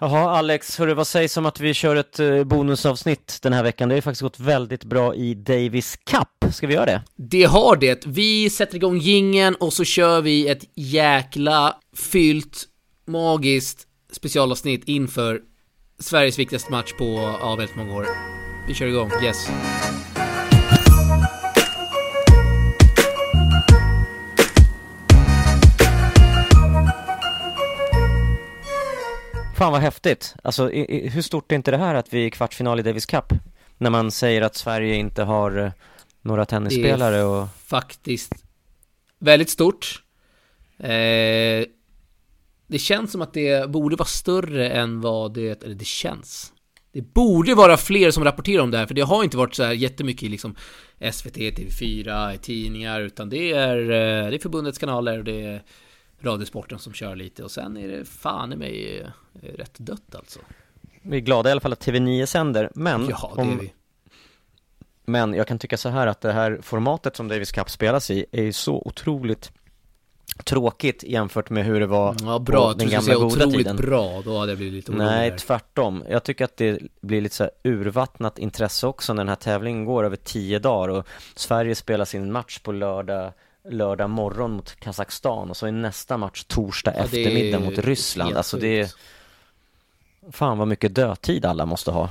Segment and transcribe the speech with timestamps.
[0.00, 3.88] Jaha, Alex, hörru, vad sägs om att vi kör ett eh, bonusavsnitt den här veckan?
[3.88, 6.54] Det har ju faktiskt gått väldigt bra i Davis Cup.
[6.54, 7.02] Ska vi göra det?
[7.16, 8.06] Det har det.
[8.06, 12.64] Vi sätter igång gingen och så kör vi ett jäkla fyllt,
[13.06, 15.40] magiskt specialavsnitt inför
[16.00, 18.06] Sveriges viktigaste match på, ja, väldigt många år.
[18.68, 19.48] Vi kör igång, yes.
[29.58, 30.34] Fan vad häftigt.
[30.42, 32.82] Alltså, i, i, hur stort är inte det här att vi är i kvartsfinal i
[32.82, 33.32] Davis Cup?
[33.78, 35.70] När man säger att Sverige inte har eh,
[36.22, 37.48] några tennisspelare och...
[37.66, 38.32] faktiskt
[39.18, 40.02] väldigt stort.
[40.78, 41.64] Eh,
[42.66, 46.52] det känns som att det borde vara större än vad det, eller det känns.
[46.92, 49.64] Det borde vara fler som rapporterar om det här, för det har inte varit så
[49.64, 50.56] här jättemycket i liksom
[51.12, 55.62] SVT, TV4, i tidningar, utan det är, eh, det är förbundets kanaler och det är
[56.20, 59.08] Radiosporten som kör lite och sen är det fan i mig eh,
[59.56, 60.38] rätt dött alltså.
[61.02, 63.72] Vi är glada i alla fall att TV9 sänder, men Ja, det är vi.
[65.04, 68.26] Men jag kan tycka så här att det här formatet som Davis Cup spelas i
[68.32, 69.52] är ju så otroligt
[70.44, 72.72] tråkigt jämfört med hur det var Ja, bra.
[72.72, 73.76] på den gamla goda otroligt tiden.
[73.76, 76.04] bra, då hade jag blivit lite orolig Nej, tvärtom.
[76.08, 79.84] Jag tycker att det blir lite så här urvattnat intresse också när den här tävlingen
[79.84, 83.32] går över tio dagar och Sverige spelar sin match på lördag
[83.68, 88.36] lördag morgon mot Kazakstan och så är nästa match torsdag Ja, eftermiddag mot Ryssland.
[88.36, 88.90] Alltså det är.
[90.32, 92.10] Fan vad mycket dödtid alla måste ha.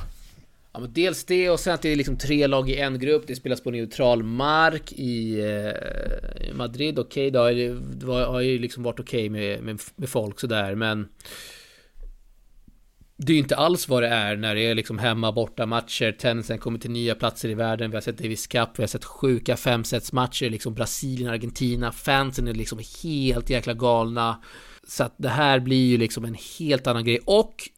[0.73, 3.23] Ja, men dels det och sen att det är liksom tre lag i en grupp.
[3.27, 6.99] Det spelas på neutral mark i eh, Madrid.
[6.99, 11.07] Okej då, det har ju liksom varit okej med, med, med folk sådär, men
[13.17, 16.11] det är ju inte alls vad det är när det är liksom hemma borta matcher.
[16.11, 17.91] Tennisen kommer till nya platser i världen.
[17.91, 21.91] Vi har sett Davis Cup, vi har sett sjuka femsetsmatcher, liksom Brasilien, Argentina.
[21.91, 24.43] Fansen är liksom helt jäkla galna.
[24.87, 27.19] Så att det här blir ju liksom en helt annan grej.
[27.25, 27.69] Och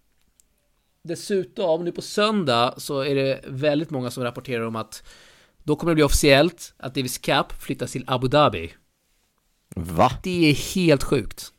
[1.04, 5.04] Dessutom, nu på söndag så är det väldigt många som rapporterar om att
[5.64, 8.74] då kommer det bli officiellt att Davis Cup flyttas till Abu Dhabi.
[9.76, 10.12] Va?
[10.24, 11.54] Det är helt sjukt.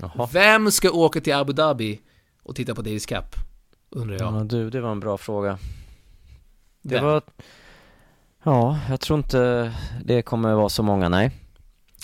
[0.00, 0.28] Jaha.
[0.32, 2.00] Vem ska åka till Abu Dhabi
[2.44, 3.36] och titta på Davis Cup?
[3.90, 4.34] Undrar jag.
[4.34, 5.58] Ja du, det var en bra fråga.
[6.82, 7.04] Det Vem?
[7.04, 7.22] var...
[8.42, 9.72] Ja, jag tror inte
[10.04, 11.30] det kommer vara så många, nej.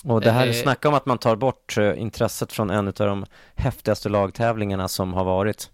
[0.05, 0.53] Och det här, Eh.
[0.53, 5.13] snacka om att man tar bort eh, intresset från en av de häftigaste lagtävlingarna som
[5.15, 5.71] har varit.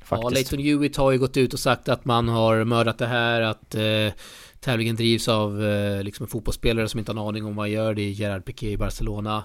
[0.00, 0.32] Ja, Faktiskt.
[0.34, 3.74] Leighton Hewitt har ju gått ut och sagt att man har mördat det här, att
[3.74, 4.12] eh,
[4.60, 7.70] tävlingen drivs av eh, liksom en fotbollsspelare som inte har en aning om vad han
[7.70, 7.94] gör.
[7.94, 9.44] Det är Gerard Piqué i Barcelona.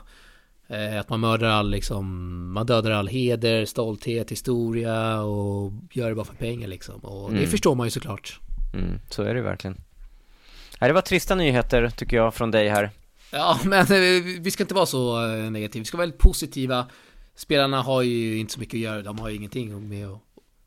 [0.69, 2.05] Eh, att man mördar all liksom,
[2.53, 6.99] man dödar all heder, stolthet, historia och gör det bara för pengar liksom.
[6.99, 7.49] Och det Mm.
[7.49, 8.39] förstår man ju såklart.
[8.73, 9.77] Mm, så är det verkligen.
[10.81, 12.89] Nej, det var trista nyheter tycker jag från dig här.
[13.31, 15.81] Ja, men eh, vi ska inte vara så eh, negativa.
[15.81, 16.85] Vi ska vara väldigt positiva.
[17.35, 19.01] Spelarna har ju inte så mycket att göra.
[19.01, 20.09] De har ju ingenting med,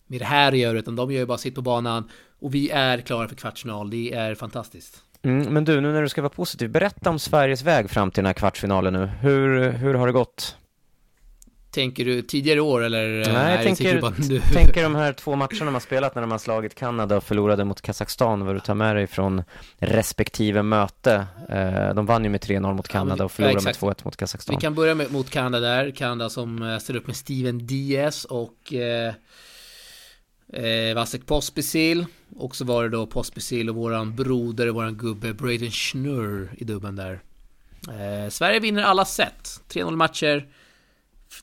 [0.06, 2.08] med det här att göra, utan de gör ju bara sitt på banan.
[2.40, 3.90] Och vi är klara för kvartsfinal.
[3.90, 5.02] Det är fantastiskt.
[5.22, 8.18] Mm, men du, nu när du ska vara positiv, berätta om Sveriges väg fram till
[8.22, 9.06] den här kvartsfinalen nu.
[9.20, 10.56] Hur, hur har det gått?
[11.70, 13.28] Tänker du tidigare år eller?
[13.28, 14.40] eh, Nej, jag tänker, nu.
[14.52, 18.46] tänker de här två matcherna har spelat när har slagit Kanada och förlorade mot Kazakstan,
[18.46, 19.42] vad du tar med dig från
[19.78, 21.26] respektive möte.
[21.48, 24.00] Eh, de vann ju med 3-0 mot Kanada och förlorade ja, med exakt.
[24.00, 24.56] 2-1 mot Vi Kazakstan.
[24.56, 25.90] kan börja med, mot Kanada där.
[25.90, 29.14] Kanada som eh, ställer upp med Steven Diaz och eh,
[30.52, 32.06] eh, Vasek Pospisil.
[32.36, 36.96] Och så var det då Pospisil och våran broder, våran gubbe Braden Schnurr i dubben
[36.96, 37.20] där.
[37.88, 39.62] Eh, Sverige vinner alla set.
[39.68, 40.48] 3-0 matcher.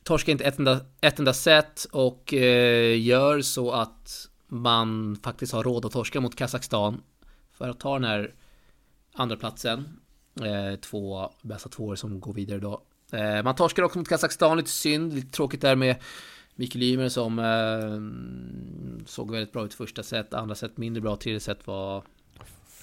[0.04, 5.64] Torskar inte ett enda, ett enda set och eh, gör så att man faktiskt har
[5.64, 7.02] råd att torska mot Kazakstan.
[7.54, 8.34] För att ta den här
[9.14, 10.00] andra platsen
[10.42, 12.82] eh, Två bästa tvåor som går vidare då.
[13.12, 15.14] Eh, man torskar också mot Kazakstan, lite synd.
[15.14, 15.96] Lite tråkigt där med
[16.60, 21.40] Mikael Ymer som eh, såg väldigt bra ut första set, andra set mindre bra, tredje
[21.40, 22.04] set var...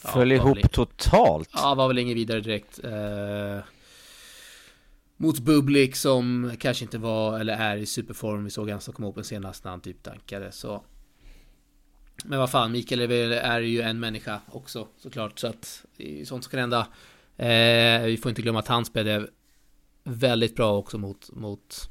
[0.03, 1.51] ja, Föll ihop väl- totalt.
[1.53, 2.85] Ja, var väl ingen vidare direkt.
[2.85, 3.59] Eh,
[5.17, 8.45] mot Bublik som kanske inte var, eller är i superform.
[8.45, 10.85] Vi såg han som kom open senast när han typ tankade, så...
[12.25, 16.45] Men vad fan, Mikael är, ju en människa också såklart, så att det är sånt
[16.45, 16.87] som kan hända.
[17.37, 19.27] Eh, vi får inte glömma att han spelade
[20.05, 21.91] väldigt bra också mot, mot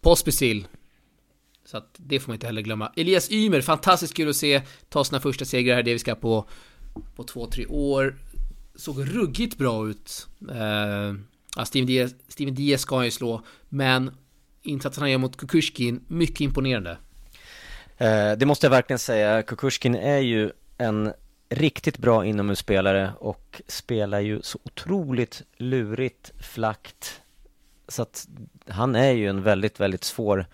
[0.00, 0.66] Pospisil.
[1.74, 2.92] Så att det får man inte heller glömma.
[2.96, 6.48] Elias Ymer, fantastiskt kul att se ta sina första segrar här det vi ska på
[7.16, 8.14] på två, tre år.
[8.74, 10.26] Såg ruggigt bra ut.
[10.50, 11.14] Eh,
[11.56, 14.10] ja, Steven, Diaz, Steven Diaz ska han ju slå, men
[14.62, 16.98] insatsen han gör mot Kukushkin, mycket imponerande.
[17.98, 19.42] Eh, det måste jag verkligen säga.
[19.42, 21.12] Kukushkin är ju en
[21.48, 27.20] riktigt bra inomhusspelare och spelar ju så otroligt lurigt, flackt.
[27.88, 28.28] Så att
[28.68, 30.46] han är ju en väldigt, väldigt svår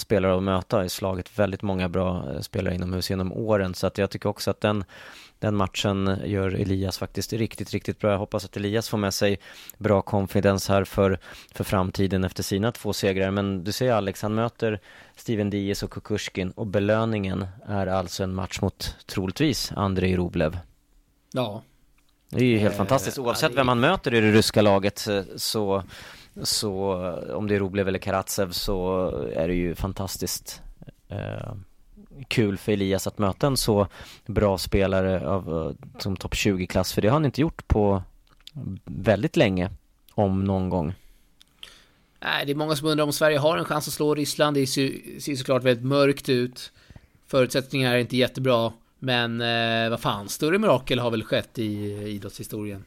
[0.00, 3.98] spelare att möta, har ju slagit väldigt många bra spelare inomhus genom åren så att
[3.98, 4.84] jag tycker också att den
[5.40, 8.10] den matchen gör Elias faktiskt riktigt, riktigt bra.
[8.10, 9.38] Jag hoppas att Elias får med sig
[9.78, 11.18] bra confidence här för,
[11.54, 13.30] för framtiden efter sina två segrar.
[13.30, 14.80] Men du ser Alex, han möter
[15.16, 20.58] Steven Diaz och Kukushkin och belöningen är alltså en match mot troligtvis Andrei Rublev.
[21.32, 21.62] Ja.
[22.30, 23.18] Det är ju helt eh, fantastiskt.
[23.18, 25.82] Oavsett vem man möter i det ryska laget eh, så,
[26.42, 26.94] så
[27.34, 30.62] om det är Rublev eller Karatsev så är det ju fantastiskt.
[31.08, 31.52] Eh,
[32.28, 33.86] kul för Elias att möta en så
[34.26, 38.02] bra spelare av, eh, som topp 20-klass, för det har han inte gjort på
[38.84, 39.70] väldigt länge,
[40.14, 40.94] om någon gång.
[42.20, 44.56] Nej, det är många som undrar om Sverige har en chans att slå Ryssland.
[44.56, 46.72] Det ser såklart väldigt mörkt ut.
[47.26, 48.72] Förutsättningarna är inte jättebra.
[48.98, 52.84] Men eh, vad fan, större mirakel har väl skett i idrottshistorien?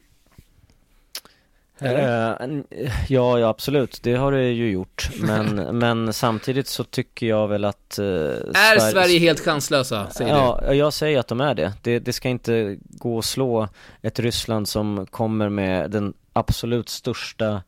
[1.84, 2.60] Uh,
[3.08, 3.98] ja, ja, absolut.
[4.02, 5.10] Det har det ju gjort.
[5.20, 7.98] Men, men samtidigt så tycker jag väl att...
[7.98, 8.92] Uh, är Sverige...
[8.92, 10.10] Sverige helt chanslösa?
[10.10, 10.74] Säger ja, du?
[10.74, 11.72] jag säger att de är det.
[11.82, 11.98] det.
[11.98, 13.68] Det ska inte gå att slå
[14.02, 17.62] ett Ryssland som kommer med den absolut största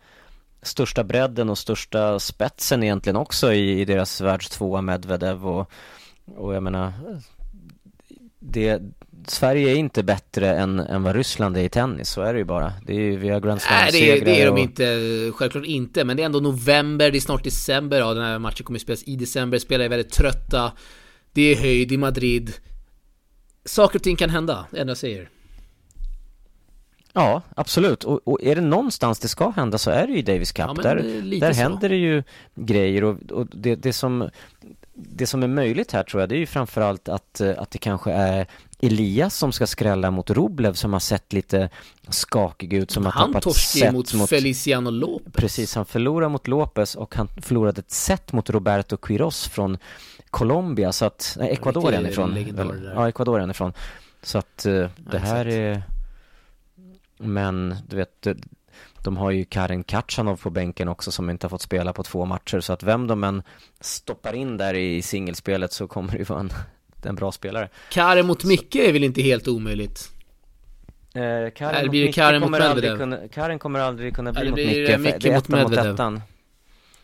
[0.63, 5.71] största bredden och största spetsen egentligen också i, i deras världstvåa Medvedev och,
[6.37, 6.93] och jag menar
[8.47, 8.83] det,
[9.27, 12.45] Sverige är inte bättre än, än vad Ryssland är i tennis, så är det ju
[12.45, 12.73] bara.
[12.87, 14.85] Det är ju, vi har Grand Nej, det är, det är de inte,
[15.35, 16.05] självklart inte.
[16.05, 17.99] Men det är ändå november, det är snart december.
[17.99, 19.59] Ja, den här matchen kommer att spelas i december.
[19.59, 20.73] Spelare är väldigt trötta.
[21.33, 22.53] Det är höjd i Madrid.
[23.65, 25.29] Saker och ting kan hända, det enda jag säger.
[27.13, 28.05] Ja, absolut.
[28.05, 30.67] Och, och, är det någonstans det ska hända så är det ju Davis Cup.
[30.77, 30.97] Ja, där
[31.41, 32.23] där händer det ju
[32.55, 34.31] grejer och, och det, det, som,
[34.95, 38.13] det som är möjligt här tror jag, det är ju framförallt att, att det kanske
[38.13, 38.47] är
[38.81, 41.69] Elias som ska skrälla mot Roblev som har sett lite
[42.09, 45.33] skakig ut som han har tappat set mot, mot Feliciano Lopez.
[45.33, 49.79] Precis, han förlorar mot Lopez och han förlorade ett set mot Roberto Quiros från
[50.31, 52.93] Colombia så att, nej Ecuador är ifrån.
[52.95, 53.73] Ja, Ecuador är ifrån.
[54.23, 55.83] Så att uh, det här är
[57.19, 58.27] Men du vet
[59.03, 62.25] de har ju Karin Katjanov på bänken också som inte har fått spela på två
[62.25, 63.43] matcher så att vem de än
[63.81, 66.51] stoppar in där i singelspelet så kommer det ju vara en
[67.07, 67.69] en bra spelare.
[67.91, 70.11] Karin mot Micke är väl inte helt omöjligt?
[71.15, 72.99] Eh, Karin blir det Karin mot Medvedev?
[72.99, 75.85] Kunna, Karin kommer aldrig kunna bli Eller mot Micke, Micke det är mot Medvedev?
[75.85, 76.21] Mot ettan.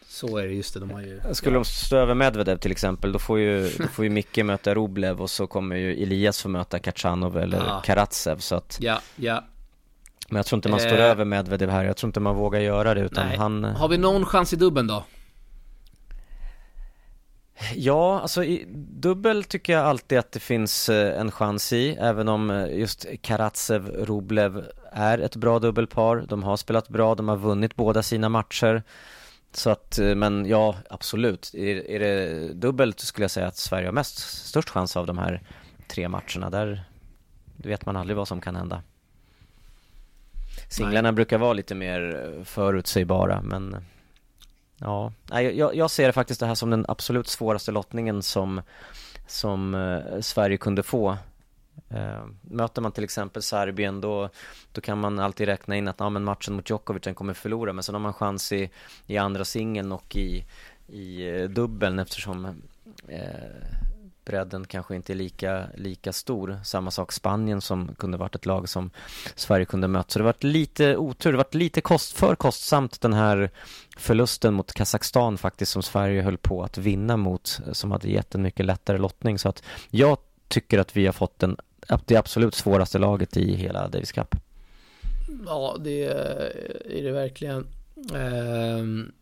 [0.08, 3.12] Så är det, just det, de har ju Skulle de stå över Medvedev till exempel,
[3.12, 6.48] då får ju, då får ju Micke möta Roblev och så kommer ju Elias få
[6.48, 7.82] möta Kachanov eller ja.
[7.84, 9.44] Karatsev så att Ja, ja
[10.30, 11.04] Men jag tror inte man står eh.
[11.04, 13.36] över Medvedev här, jag tror inte man vågar göra det utan Nej.
[13.36, 15.04] han Har vi någon chans i dubben då?
[17.74, 22.28] Ja, alltså i dubbel tycker jag alltid att det finns eh, en chans i, även
[22.28, 26.24] om eh, just Karatsev, Rublev är ett bra dubbelpar.
[26.28, 28.82] De har spelat bra, de har vunnit båda sina matcher.
[29.52, 31.54] Så att, eh, men ja, absolut.
[31.54, 35.18] Är, är det dubbelt skulle jag säga att Sverige har mest, störst chans av de
[35.18, 35.42] här
[35.88, 36.50] tre matcherna.
[36.50, 36.84] Där
[37.56, 38.82] vet man aldrig vad som kan hända.
[40.70, 41.12] Singlarna Nej.
[41.12, 43.76] brukar vara lite mer förutsägbara, men
[44.80, 48.62] Ja, jag, jag ser faktiskt det här som den absolut svåraste lottningen som,
[49.26, 51.16] som eh, Sverige kunde få.
[51.88, 54.28] Eh, möter man till exempel Serbien då,
[54.72, 57.72] då kan man alltid räkna in att ja, men matchen mot Djokovic den kommer förlora
[57.72, 58.70] men sen har man chans i,
[59.06, 60.44] i andra singeln och i,
[60.86, 62.44] i eh, dubbeln eftersom
[63.08, 63.20] eh,
[64.24, 66.60] bredden kanske inte är lika, lika stor.
[66.64, 68.90] Samma sak Spanien som kunde varit ett lag som
[69.34, 70.10] Sverige kunde mött.
[70.10, 73.50] Så det varit lite otur, det varit lite kost, för kostsamt den här
[73.96, 78.42] förlusten mot Kazakstan faktiskt som Sverige höll på att vinna mot som hade gett en
[78.42, 79.38] mycket lättare lottning.
[79.38, 81.56] Så att jag tycker att vi har fått den,
[82.04, 84.34] det absolut svåraste laget i hela Davis Cup.
[85.46, 87.66] Ja, det är det verkligen.
[88.12, 89.12] Um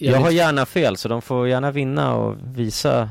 [0.00, 3.10] jag, jag har gärna fel så de får gärna vinna och visa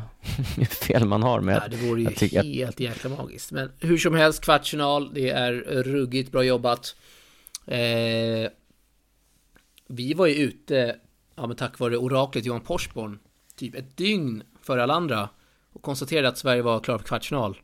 [0.58, 3.51] hur fel man har med ja, Det vore ju tycker, helt jäkla magiskt.
[3.51, 5.53] Men hur som helst kvartsfinal Det är
[5.84, 6.96] ruggigt bra jobbat.
[7.65, 8.50] Eh,
[9.88, 10.96] Vi var ju ute
[11.36, 13.19] Ja men tack vare oraklet Johan Porsborn
[13.55, 15.29] Typ ett dygn före alla andra
[15.74, 17.58] Och konstaterade att Sverige var klar för kvartsfinal.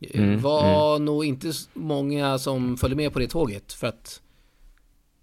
[0.00, 1.04] Mm, var mm.
[1.04, 4.20] nog inte många som följde med på det tåget för att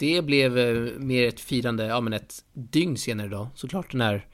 [0.03, 4.25] det blev eh, mer ett firande, ja men ett dygn senare då, såklart när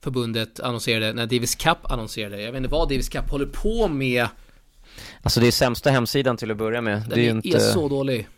[0.00, 2.42] förbundet annonserade, när Davis Cup annonserade.
[2.42, 4.26] Jag vet inte vad Davis Cup håller på med.
[5.22, 7.00] Alltså det är sämsta hemsidan till att börja med.
[7.00, 7.60] Den det är, är inte...
[7.60, 8.28] så dålig.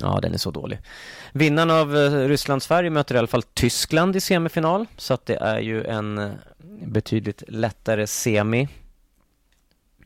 [0.00, 0.78] Ja, den är så dålig.
[1.32, 5.60] Vinnaren av eh, Ryssland-Sverige möter i alla fall Tyskland i semifinal, så att det är
[5.60, 6.30] ju en eh,
[6.86, 8.68] betydligt lättare semi.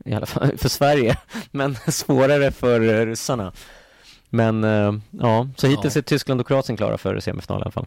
[0.05, 1.17] I alla fall för Sverige,
[1.51, 3.53] men svårare för ryssarna.
[4.29, 5.99] Men uh, ja, så hittills ja.
[5.99, 7.85] är Tyskland och Kroatien klara för semifinal i alla fall.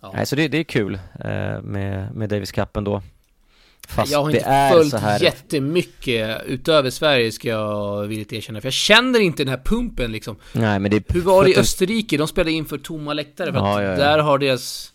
[0.00, 0.12] Ja.
[0.14, 3.02] Nej, så det, det är kul eh, med, med Davis Cup ändå.
[3.88, 5.20] Fast jag har inte följt så här...
[5.20, 8.60] jättemycket utöver Sverige ska jag villigt erkänna.
[8.60, 10.36] För jag känner inte den här pumpen liksom.
[10.52, 12.16] Nej, men det Hur var det i Österrike?
[12.16, 13.52] De spelade inför tomma läktare.
[13.52, 13.96] För ja, att ja, ja.
[13.96, 14.92] där har deras...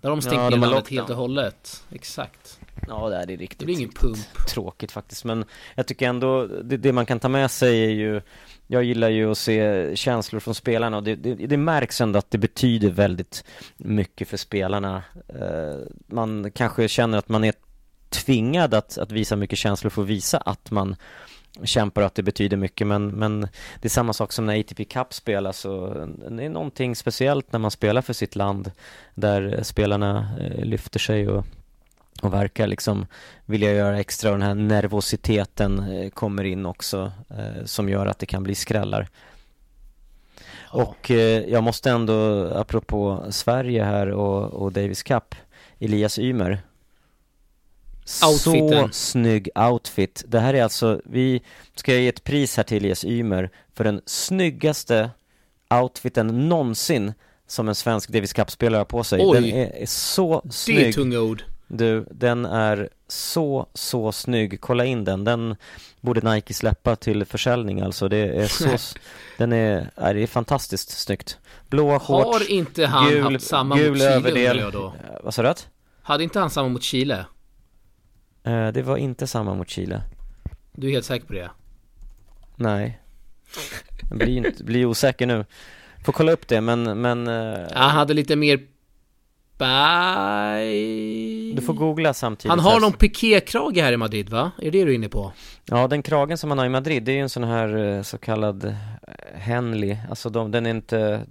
[0.00, 1.84] Där har de stängt ja, ner landet helt och hållet.
[1.90, 2.58] Exakt.
[2.88, 3.58] Ja, det är riktigt.
[3.58, 4.46] Det blir ingen pump.
[4.48, 5.24] Tråkigt faktiskt.
[5.24, 5.44] Men
[5.74, 8.20] jag tycker ändå, det, det man kan ta med sig är ju
[8.66, 12.30] jag gillar ju att se känslor från spelarna och det, det, det, märks ändå att
[12.30, 13.44] det betyder väldigt
[13.76, 15.02] mycket för spelarna.
[15.28, 17.54] Eh, man kanske känner att man är
[18.08, 20.96] tvingad att, att visa mycket känslor för att visa att man
[21.64, 23.40] kämpar och att det betyder mycket men, men
[23.80, 27.58] det är samma sak som när ATP Cup spelas och det är någonting speciellt när
[27.58, 28.70] man spelar för sitt land
[29.14, 31.46] där spelarna eh, lyfter sig och,
[32.22, 33.06] och verkar liksom
[33.44, 38.18] vilja göra extra och den här nervositeten eh, kommer in också eh, som gör att
[38.18, 39.08] det kan bli skrällar.
[40.72, 40.82] Ja.
[40.82, 41.10] Och
[41.48, 45.34] jag måste ändå, apropå Sverige här och, och Davis Cup,
[45.78, 46.62] Elias Ymer
[48.26, 48.88] Outfiten.
[48.88, 50.24] Så snygg outfit.
[50.28, 51.42] Det här är alltså, vi
[51.74, 55.10] ska ge ett pris här till Elias Ymer för den snyggaste
[55.70, 57.12] outfiten någonsin
[57.46, 59.20] som en svensk Davis Cup-spelare har på sig.
[59.22, 59.40] Oj.
[59.40, 60.78] Den är så snygg.
[60.78, 61.42] Det är tunga ord.
[61.68, 64.60] Du, den är så, så snygg.
[64.60, 65.24] Kolla in den.
[65.24, 65.56] Den
[66.00, 68.08] borde Nike släppa till försäljning alltså.
[68.08, 68.98] Det är så,
[69.38, 71.38] den är, är, det är fantastiskt snyggt.
[71.68, 74.58] Blåa shorts, Har inte han gul, haft samma gul mot Chile överdel.
[74.58, 74.94] Jag då?
[75.22, 75.54] Vad sa du?
[76.02, 77.26] Hade inte han samma mot Chile?
[78.44, 80.02] Eh, det var inte samma mot Chile.
[80.72, 81.50] Du är helt säker på det?
[82.56, 83.00] Nej.
[84.10, 85.44] Jag blir, inte, blir osäker nu.
[86.04, 87.00] Får kolla upp det, men...
[87.00, 87.66] men uh...
[87.72, 88.60] Han hade lite mer...
[89.58, 91.52] Bye.
[91.54, 92.50] Du får googla samtidigt.
[92.50, 94.50] Han har någon pikékrage här i Madrid, va?
[94.58, 95.32] Är det du är inne på?
[95.64, 98.02] Ja, den kragen som han har i Madrid, det är ju en sån här eh,
[98.02, 98.76] så kallad
[99.34, 99.96] Henley.
[100.10, 101.26] Alltså de, den är inte...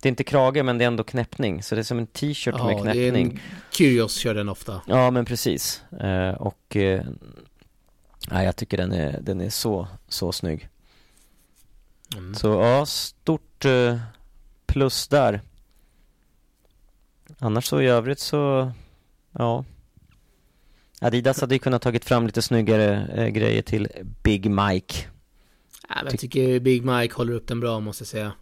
[0.00, 2.54] Det är inte krage men det är ändå knäppning, så det är som en t-shirt
[2.58, 3.32] ja, med knäppning.
[3.34, 3.40] Ja,
[3.70, 4.80] Kyrgios kör den ofta.
[4.86, 5.82] Ja, men precis.
[6.00, 7.04] Eh, och eh,
[8.30, 10.68] ja, jag tycker den är, den är så, så snygg.
[12.16, 12.34] Mm.
[12.34, 13.96] Så ja, stort eh,
[14.66, 15.40] plus där.
[17.38, 18.72] Annars så i övrigt så,
[19.32, 19.64] ja.
[21.00, 23.88] Adidas hade ju kunnat tagit fram lite snyggare eh, grejer till
[24.22, 24.94] Big Mike.
[25.88, 28.32] Ja, jag tycker Big Mike håller upp den bra måste jag säga.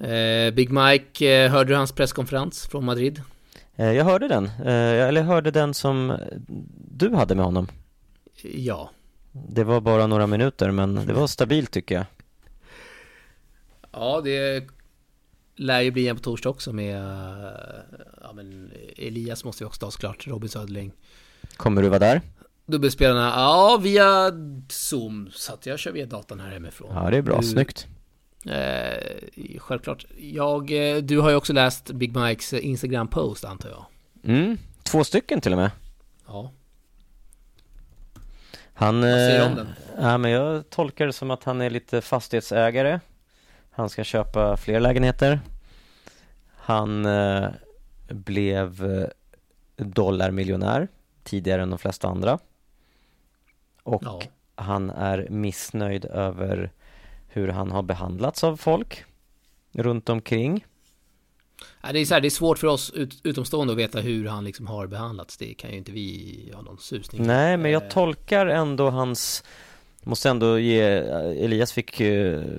[0.00, 3.22] Eh, Big Mike, eh, hörde du hans presskonferens från Madrid?
[3.76, 6.18] Eh, jag hörde den, eller jag hörde den som
[6.90, 7.68] du hade med honom
[8.42, 8.90] Ja
[9.32, 12.04] Det var bara några minuter men det var stabilt tycker jag
[13.92, 14.68] Ja, det
[15.60, 16.96] lär ju bli en på torsdag också med
[18.22, 20.92] ja, men Elias måste ju också ta såklart, Robin Söderling
[21.56, 22.20] Kommer du vara där?
[22.66, 24.30] Dubbelspelarna, ja via
[24.68, 27.86] Zoom, så att jag kör via datorn här hemifrån Ja det är bra, du, snyggt
[28.46, 30.06] Eh, självklart.
[30.18, 33.86] Jag, eh, du har ju också läst Big Mikes Instagram-post antar jag?
[34.24, 35.70] Mm, två stycken till och med.
[36.26, 36.52] Ja.
[38.74, 39.00] Han...
[39.00, 39.68] Vad säger du om den?
[40.00, 43.00] Ja, men jag tolkar det som att han är lite fastighetsägare.
[43.70, 45.40] Han ska köpa fler lägenheter.
[46.56, 47.48] Han eh,
[48.08, 49.08] blev eh,
[49.76, 50.88] dollarmiljonär
[51.22, 52.38] tidigare än de flesta andra.
[53.82, 54.22] Och ja.
[54.54, 56.70] han är missnöjd över
[57.28, 59.04] hur han har behandlats av folk
[59.72, 60.64] runt omkring.
[61.82, 64.26] Ja, det, är så här, det är svårt för oss ut, utomstående att veta hur
[64.26, 65.36] han liksom har behandlats.
[65.36, 67.88] Det kan ju inte vi ha någon susning Nej, men jag eh.
[67.88, 69.44] tolkar ändå hans
[70.02, 70.82] Måste ändå ge,
[71.44, 72.02] Elias fick,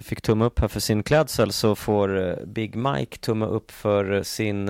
[0.01, 4.23] fick tumme upp här för sin klädsel så får eh, Big Mike tumme upp för
[4.23, 4.65] sin,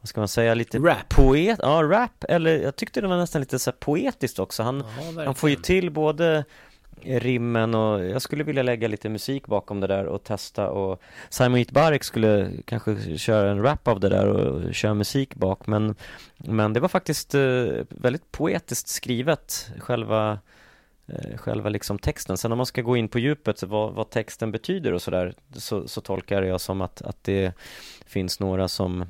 [0.00, 1.08] vad ska man säga, lite Rap.
[1.08, 4.62] Poet, ja rap, eller jag tyckte det var nästan lite så poetiskt också.
[4.62, 4.84] Han,
[5.16, 6.44] ja, han får ju till både
[7.04, 11.00] rimmen och jag skulle vilja lägga lite musik bakom det där och testa och
[11.30, 15.66] Simon Itbarek skulle kanske köra en rap av det där och köra musik bak.
[15.66, 15.94] Men
[16.36, 20.38] Men det var faktiskt eh, väldigt poetiskt skrivet själva eh,
[21.36, 22.36] Själva liksom texten.
[22.36, 25.88] Sen om man ska gå in på djupet vad, vad texten betyder och sådär så,
[25.88, 27.52] så tolkar jag som att, att det
[28.06, 29.04] finns några som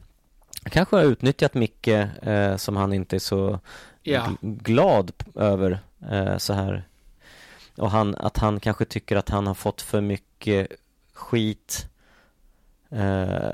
[0.64, 3.60] kanske har utnyttjat Micke eh, som han inte är så
[4.02, 4.30] ja.
[4.40, 5.78] glad över
[6.10, 6.84] eh, så här
[7.76, 10.68] och han, att han kanske tycker att han har fått för mycket
[11.12, 11.86] skit
[12.90, 13.52] eh,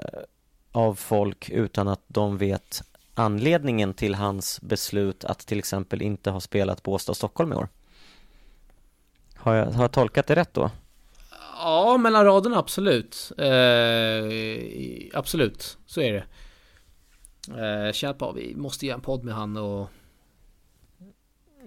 [0.73, 2.83] av folk utan att de vet
[3.15, 7.69] anledningen till hans beslut att till exempel inte ha spelat Båstad och Stockholm i år.
[9.49, 10.71] Har jag, har jag tolkat det rätt då?
[11.59, 13.33] Ja, mellan raderna absolut.
[13.39, 16.25] Eh, absolut, så är det.
[17.49, 19.89] Eh, känner på, vi måste göra en podd med han och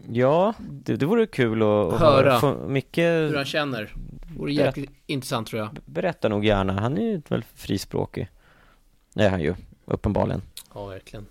[0.09, 2.67] Ja, det, det vore kul att, höra, höra.
[2.67, 3.93] mycket hur han känner.
[3.95, 5.77] Det vore jäkligt intressant tror jag.
[5.85, 8.29] Berätta nog gärna, han är ju väl frispråkig.
[9.13, 9.55] Det är han ju.
[9.85, 10.41] uppenbarligen.
[10.73, 11.25] Ja, verkligen.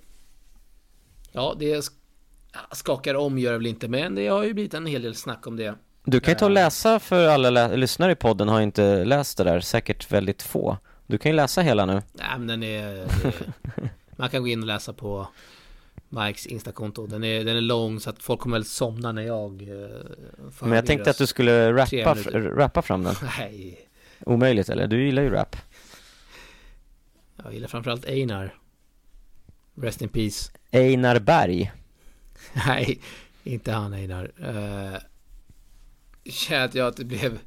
[1.33, 1.91] Ja, det
[2.73, 5.47] skakar om gör det väl inte, men det har ju blivit en hel del snack
[5.47, 5.75] om det.
[6.05, 9.45] Du kan ju ta och läsa för alla lyssnare i podden har inte läst det
[9.45, 10.79] där, säkert väldigt få.
[11.07, 12.03] Du kan ju läsa hela nu.
[12.13, 12.87] Nej, men den är...
[12.87, 13.07] är
[14.17, 15.29] man kan gå in och läsa på
[16.09, 17.07] Mikes Instakonto.
[17.07, 20.73] Den är, den är lång så att folk kommer väl somna när jag eh, Men
[20.73, 23.15] jag tänkte att du skulle rappa, rappa fram den.
[23.39, 23.87] Nej.
[24.21, 24.87] Omöjligt eller?
[24.87, 25.57] Du gillar ju rap.
[27.45, 28.55] Jag gillar framförallt Einar.
[29.75, 30.53] Rest in peace.
[30.71, 31.73] Einar Berg.
[32.67, 33.01] Nej,
[33.45, 34.33] inte han Einar.
[34.41, 34.99] Uh,
[36.25, 37.39] känner jag att det blev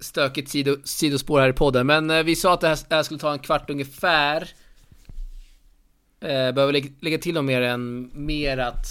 [0.00, 1.86] stökigt sido, sidospår här i podden.
[1.86, 4.48] Men eh, vi sa att det här, det här, skulle ta en kvart ungefär.
[6.20, 8.86] Eh, behöver lägga, lägga till något mer än mer att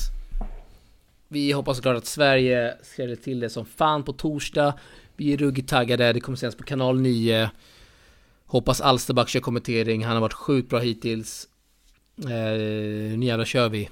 [1.28, 4.74] vi hoppas såklart att Sverige skräller till det som fan på torsdag.
[5.16, 7.50] Vi är ruggigt taggade, det kommer sändas på kanal 9.
[8.46, 11.48] Hoppas Alsterback kör kommentering, han har varit sjukt bra hittills.
[12.18, 13.90] Eh, nu jävlar kör vi.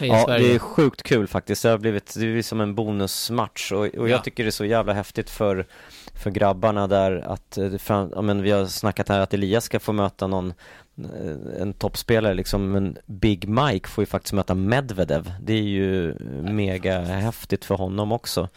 [0.00, 0.48] Ja, Sverige.
[0.48, 1.62] det är sjukt kul faktiskt.
[1.62, 4.18] Det har blivit, det är som en bonusmatch och, och jag ja.
[4.18, 5.66] tycker det är så jävla häftigt för,
[6.14, 9.80] för grabbarna där att, eh, fram, ja, men vi har snackat här att Elias ska
[9.80, 10.52] få möta någon
[10.98, 15.32] eh, en toppspelare liksom, men Big Mike får ju faktiskt möta Medvedev.
[15.40, 18.48] Det är ju mega häftigt för honom också.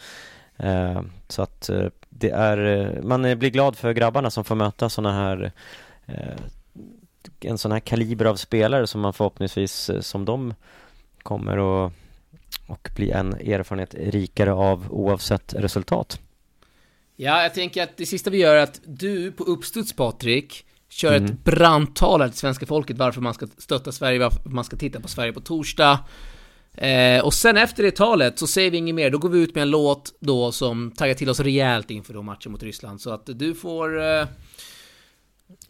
[0.56, 4.88] Eh, så att eh, det är, eh, man blir glad för grabbarna som får möta
[4.88, 5.52] sådana här
[7.40, 10.54] en sån här kaliber av spelare som man förhoppningsvis som de
[11.22, 11.92] kommer att
[12.66, 16.20] och bli en erfarenhet rikare av oavsett resultat.
[17.16, 21.16] Ja, jag tänker att det sista vi gör är att du på uppstuds Patrik kör
[21.16, 21.24] mm.
[21.24, 25.08] ett brandtal till svenska folket varför man ska stötta Sverige, varför man ska titta på
[25.08, 25.98] Sverige på torsdag.
[26.74, 29.54] Eh, och sen efter det talet så säger vi inget mer, då går vi ut
[29.54, 33.00] med en låt då som taggar till oss rejält inför då matchen mot Ryssland.
[33.00, 34.26] Så att du får eh,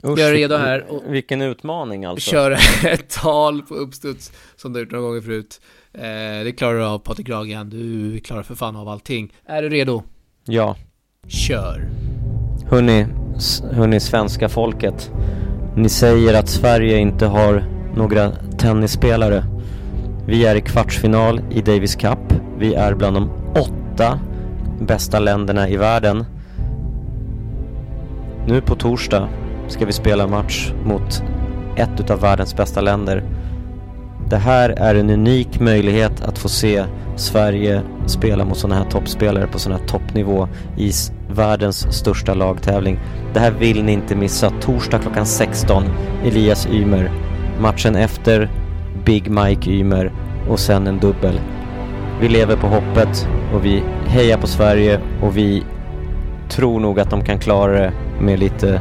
[0.05, 2.31] Usch, göra redo här och Vilken utmaning alltså.
[2.31, 2.57] Köra
[2.91, 5.61] ett tal på uppstuds som du har gjort några gånger förut.
[5.93, 9.33] Eh, det klarar du av Patrik Ragan, du klarar för fan av allting.
[9.47, 10.03] Är du redo?
[10.45, 10.77] Ja.
[11.29, 11.88] Kör.
[12.71, 13.07] Hörni,
[13.73, 15.11] hörni svenska folket.
[15.77, 17.64] Ni säger att Sverige inte har
[17.97, 19.45] några tennisspelare.
[20.27, 22.18] Vi är i kvartsfinal i Davis Cup.
[22.59, 24.21] Vi är bland de åtta
[24.81, 26.25] bästa länderna i världen.
[28.47, 29.29] Nu på torsdag
[29.68, 31.22] ska vi spela match mot
[31.77, 33.22] ett utav världens bästa länder.
[34.29, 36.85] Det här är en unik möjlighet att få se
[37.16, 40.90] Sverige spela mot sådana här toppspelare på sån här toppnivå i
[41.31, 42.98] världens största lagtävling.
[43.35, 44.51] Det här vill ni inte missa.
[44.61, 45.85] Torsdag klockan 16,
[46.25, 47.11] Elias Ymer.
[47.61, 48.51] Matchen efter
[49.05, 50.12] Big Mike Ymer
[50.48, 51.40] och sen en dubbel.
[52.20, 55.62] Vi lever på hoppet och vi hejar på Sverige och vi
[56.48, 58.81] tror nog att de kan klara det med lite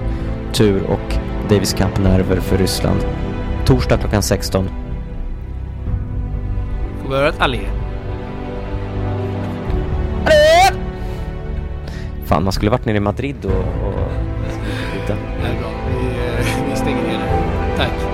[0.53, 1.15] tur och
[1.49, 3.05] Davis Cup-nerver för Ryssland.
[3.65, 4.69] Torsdag klockan 16.
[7.03, 7.59] Får vi höra ett allé?
[10.25, 10.77] Allé!
[12.25, 13.87] Fan, man skulle varit nere i Madrid och...
[13.87, 14.11] och...
[15.07, 15.69] Det är bra.
[15.87, 17.19] Vi, eh, vi stänger ner.
[17.77, 18.10] Tack.